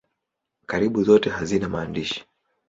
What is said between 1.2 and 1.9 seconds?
hazina